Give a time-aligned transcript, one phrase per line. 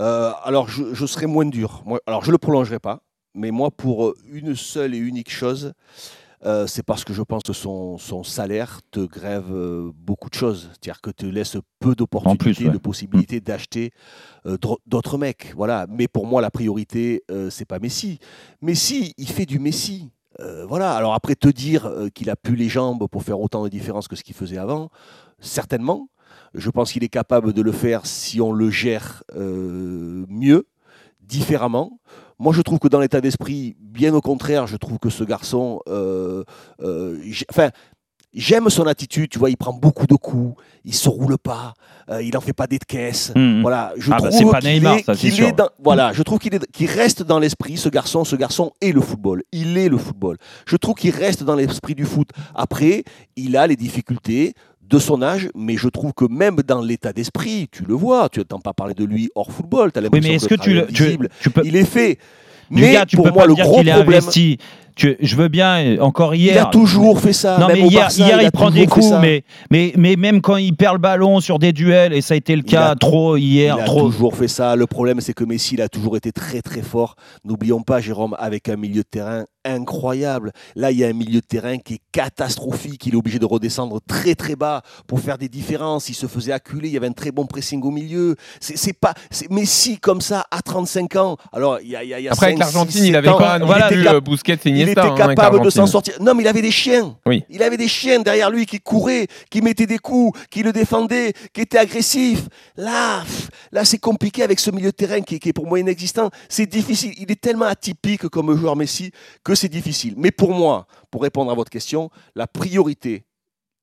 [0.00, 1.82] Euh, alors, je, je serai moins dur.
[1.84, 3.02] Moi, alors, je le prolongerai pas,
[3.34, 5.74] mais moi, pour euh, une seule et unique chose,
[6.46, 10.34] euh, c'est parce que je pense que son, son salaire te grève euh, beaucoup de
[10.34, 10.70] choses.
[10.70, 12.70] C'est-à-dire que te laisse peu d'opportunités, ouais.
[12.70, 13.90] de possibilités d'acheter
[14.46, 15.52] euh, d'autres mecs.
[15.54, 15.86] Voilà.
[15.90, 18.18] Mais pour moi, la priorité, c'est pas Messi.
[18.62, 20.10] Messi, il fait du Messi.
[20.66, 20.94] Voilà.
[20.94, 24.16] Alors après, te dire qu'il a plus les jambes pour faire autant de différence que
[24.16, 24.88] ce qu'il faisait avant,
[25.40, 26.08] certainement.
[26.54, 30.66] Je pense qu'il est capable de le faire si on le gère euh, mieux,
[31.20, 31.98] différemment.
[32.38, 35.80] Moi, je trouve que dans l'état d'esprit, bien au contraire, je trouve que ce garçon,
[35.88, 36.42] euh,
[36.82, 37.18] euh,
[37.50, 37.68] enfin,
[38.32, 39.28] j'aime son attitude.
[39.28, 41.74] Tu vois, il prend beaucoup de coups, il se roule pas,
[42.08, 43.32] euh, il en fait pas des caisses.
[43.36, 43.60] Mhm.
[43.60, 45.48] Voilà, je Ah bah, trouve c'est pas qu'il Neymar, est- ça, c'est qu'il sûr.
[45.48, 47.76] est dans- voilà, je trouve qu'il est- qu'il reste dans l'esprit.
[47.76, 49.42] Ce garçon, ce garçon est le football.
[49.52, 50.38] Il est le football.
[50.66, 52.30] Je trouve qu'il reste dans l'esprit du foot.
[52.54, 53.04] Après,
[53.36, 54.54] il a les difficultés
[54.90, 58.40] de son âge, mais je trouve que même dans l'état d'esprit, tu le vois, tu
[58.40, 60.60] n'entends pas parler de lui hors football, tu as Oui, l'impression mais est-ce que, que
[60.60, 61.62] tu, le tu, tu peux.
[61.64, 62.18] il est fait.
[62.70, 64.58] Mais gars, tu pour peux moi, pas le dire gros qu'il est problème, investi.
[65.00, 66.54] Tu- je veux bien, euh, encore hier.
[66.54, 67.56] il a toujours fait ça.
[67.58, 69.18] Non, même mais au hier, Barça, hier, il, a prend des toujours fait coups, ça.
[69.20, 72.36] mais, mais, mais même quand il perd le ballon sur des duels, et ça a
[72.36, 74.02] été le cas a- trop hier, Il a trop.
[74.10, 74.76] toujours fait ça.
[74.76, 77.14] Le problème, c'est que Messi, il a toujours été très très fort.
[77.44, 80.52] N'oublions pas, Jérôme, avec un milieu de terrain incroyable.
[80.76, 83.06] Là, il y a un milieu de terrain qui est catastrophique.
[83.06, 86.08] Il est obligé de redescendre très très bas pour faire des différences.
[86.08, 86.88] Il se faisait acculer.
[86.88, 88.36] Il y avait un très bon pressing au milieu.
[88.60, 89.12] C'est c'est pas
[89.50, 91.36] Messi comme ça à 35 ans.
[91.52, 93.58] Alors, il y a, il y a- Après, avec l'Argentine, il avait sept ans, pas
[93.58, 94.20] non plus euh,
[94.90, 96.14] Était hein, capable de s'en sortir.
[96.20, 97.16] Non, mais il avait des chiens.
[97.26, 97.44] Oui.
[97.48, 101.32] Il avait des chiens derrière lui qui couraient, qui mettaient des coups, qui le défendaient,
[101.52, 102.48] qui étaient agressifs.
[102.76, 103.22] Là,
[103.72, 106.30] là, c'est compliqué avec ce milieu de terrain qui, est- qui est pour moi inexistant.
[106.48, 107.12] C'est difficile.
[107.18, 109.10] Il est tellement atypique comme joueur Messi
[109.44, 110.14] que c'est difficile.
[110.16, 113.24] Mais pour moi, pour répondre à votre question, la priorité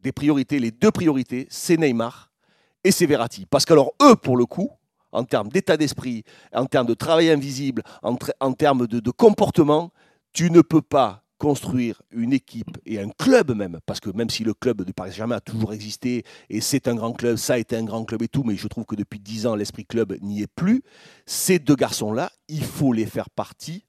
[0.00, 2.30] des priorités, les deux priorités, c'est Neymar
[2.84, 3.46] et c'est Verratti.
[3.50, 4.70] Parce que alors eux, pour le coup,
[5.12, 9.90] en termes d'état d'esprit, en termes de travail invisible, en, termes de, de comportement,
[10.36, 14.44] tu ne peux pas construire une équipe et un club même, parce que même si
[14.44, 17.58] le club du Paris Saint-Germain a toujours existé et c'est un grand club, ça a
[17.58, 20.14] été un grand club et tout, mais je trouve que depuis dix ans, l'esprit club
[20.20, 20.82] n'y est plus,
[21.24, 23.86] ces deux garçons-là, il faut les faire partie,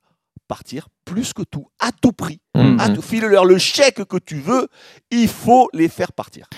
[0.48, 2.40] partir plus que tout, à tout prix.
[2.56, 2.80] Mhm.
[2.80, 4.70] À tout, file-leur le chèque que tu veux,
[5.12, 6.48] il faut les faire partir.